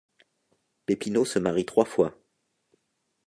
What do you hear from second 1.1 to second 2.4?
se marie trois fois.